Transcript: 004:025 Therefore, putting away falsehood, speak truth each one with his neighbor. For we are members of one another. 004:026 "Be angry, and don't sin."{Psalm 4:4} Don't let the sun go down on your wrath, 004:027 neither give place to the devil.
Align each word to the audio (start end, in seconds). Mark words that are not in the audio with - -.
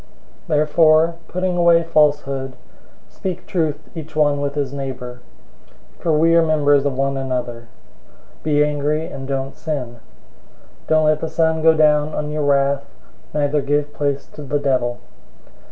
004:025 0.03 0.07
Therefore, 0.47 1.13
putting 1.27 1.57
away 1.57 1.83
falsehood, 1.83 2.53
speak 3.07 3.45
truth 3.45 3.87
each 3.93 4.15
one 4.15 4.41
with 4.41 4.55
his 4.55 4.73
neighbor. 4.73 5.19
For 5.99 6.11
we 6.17 6.33
are 6.35 6.41
members 6.41 6.85
of 6.87 6.93
one 6.97 7.17
another. 7.17 7.67
004:026 8.37 8.43
"Be 8.45 8.63
angry, 8.63 9.05
and 9.05 9.27
don't 9.27 9.55
sin."{Psalm 9.55 9.95
4:4} 10.87 10.87
Don't 10.87 11.05
let 11.05 11.19
the 11.19 11.29
sun 11.29 11.61
go 11.61 11.75
down 11.75 12.15
on 12.15 12.31
your 12.31 12.41
wrath, 12.41 12.83
004:027 13.35 13.39
neither 13.41 13.61
give 13.61 13.93
place 13.93 14.25
to 14.29 14.41
the 14.41 14.57
devil. 14.57 14.97